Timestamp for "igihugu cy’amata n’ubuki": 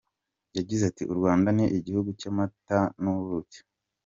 1.77-3.59